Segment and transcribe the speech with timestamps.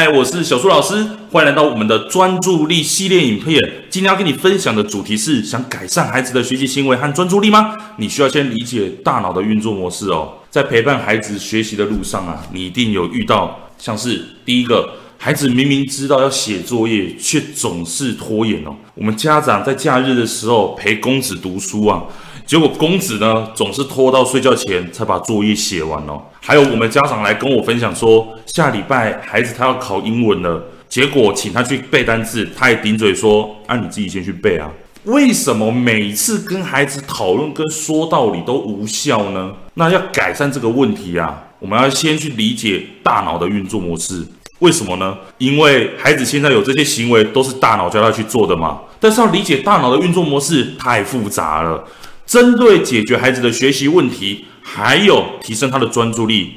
[0.00, 0.94] 嗨，我是小苏老师，
[1.32, 3.60] 欢迎来到我们的专注力系列影片。
[3.90, 7.74] 今天要跟你分享的主题是：想改善孩子的学习行为和专注力吗？
[7.96, 10.34] 你需要先理解大脑的运作模式哦。
[10.52, 14.88] 在陪伴孩子学习的路上啊，你一定有遇到像是第一个，
[15.20, 18.74] 孩子明明知道要写作业，却总是拖延哦。
[18.94, 22.04] 我们家长在假日的时候陪公子读书啊。
[22.46, 26.22] 结果公子呢，总是拖到睡觉前才把作业写完哦。
[26.40, 34.70] 还有我们家长来跟我分享说，下礼拜孩子他要考英文了，结果请他去背单词，他也顶嘴说，啊你自己先去背啊。
[35.02, 39.52] 为什么每次跟孩子讨论跟说道理都无效呢？
[39.74, 44.24] 那要改善这个问题啊，我们要先去理解大脑的运作模式。
[44.60, 45.16] 为什么呢？
[45.38, 48.80] 因为孩子现在有这些行为都是大脑教他去做的嘛。
[49.00, 51.84] 但是要理解大脑的运作模式太复杂了。
[52.26, 56.54] 针对解决孩子的学习问题，还有提升他的专注力，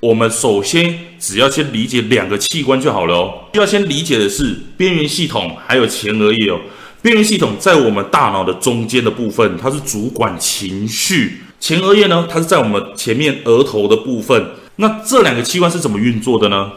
[0.00, 3.34] 我们首先只要先理解两个器官就好了哦。
[3.52, 6.58] 要先理解的是边缘系统还有前额叶哦。
[7.00, 14.50] 边缘系统在我们大脑的中间的部分，它是主管情绪；前额叶呢，它是在我们前面额头的部分。
[14.76, 16.72] 那这两个器官是怎么运作的呢？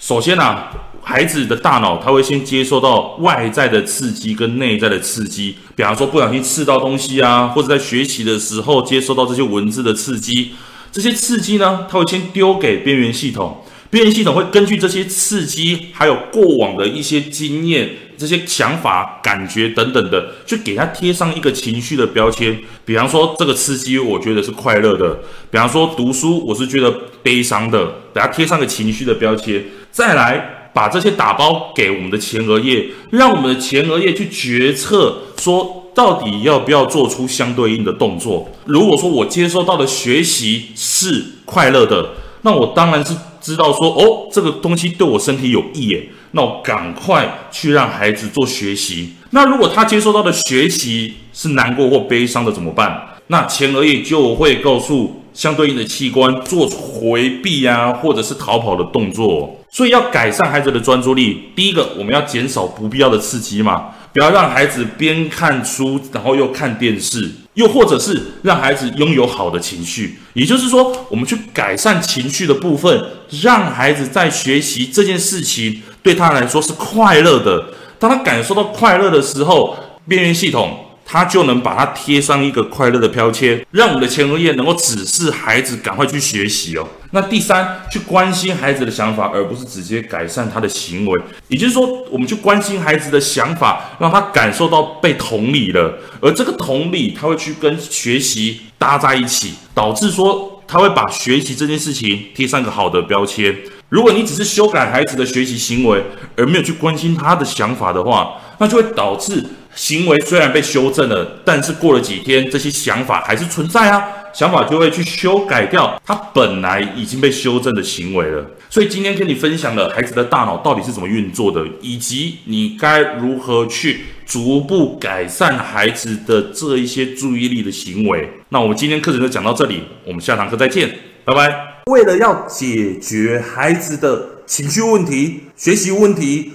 [0.00, 0.70] 首先啊。
[1.00, 10.50] 孩子的大脑，他会先接受到外在的刺激跟内在的刺激，比方说不小心刺到东西啊，或者在学习的时候接收到这些文字的刺激，
[10.92, 17.88] 这些刺激呢，他会先丢给边缘系统，边缘系统会根据这些刺激，还有过往的一些经验、
[18.18, 22.58] 这些想法、感觉等等的，去给他贴上一个情绪的标签。
[22.84, 25.16] 比方说这个刺激，我觉得是快乐的；
[25.50, 29.64] 比方说读书，我是觉得悲伤的，给他贴上个情绪的标签。
[29.90, 30.54] 再来。
[30.70, 38.48] 把这些打包给我们的前额叶，让我们的前额叶去决策，说到底要不要做出相对应的动作。
[38.64, 42.10] 如果说我接收到的学习是快乐的，
[42.42, 49.14] 那我当然是知道说，哦，这个东西对我身体有益耶，那我赶快去让孩子做学习。
[49.30, 53.00] 那如果他接收到的学习是难过或悲伤的怎么办？
[53.28, 59.54] 那前额叶就会告诉相对应的器官做回避啊，或者是逃跑的动作。
[59.70, 70.16] 所以要改善孩子的专注力，第一个我们要减少不必要的刺激嘛，不要让孩子边看书然后又看电视，又或者是让孩子拥有好的情绪。
[70.32, 73.04] 也就是说，我们去改善情绪的部分，
[73.42, 77.64] 让孩子在学习这件事情对他来说是快乐的。
[77.98, 79.76] 当他感受到快乐的时候，
[80.06, 80.84] 边缘系统。
[81.10, 86.86] 他就能把它贴上一个快乐的标签，让我们的前额叶能够指示孩子赶快去学习哦。
[87.12, 91.18] 那第三，去关心孩子的想法，而不是直接改善他的行为。
[91.48, 103.56] 也就是说，我们去关心孩子的想法，让他感受到被同理了，而这个同理，他会去跟学习搭在一起，导致说他会把学习这件事情贴上一个好的标签。
[103.88, 106.04] 如果你只是修改孩子的学习行为，
[106.36, 109.42] 而没有去关心他的想法的话，那就会导致。
[109.78, 114.02] 行为虽然被修正了，但是过了几天，这些想法还是存在啊。
[114.34, 118.44] 想法就会去修改掉他本来已经被修正的行为了。
[118.68, 128.28] 所以今天跟你分享了孩子的大脑到底是怎么运作的，以及你该如何去逐步改善孩子的这一些注意力的行为。
[128.48, 130.92] 那我们今天课程就讲到这里，我们下堂课再见，
[131.24, 131.84] 拜拜。
[131.86, 136.54] 为了要解决孩子的情绪问题、学习问题。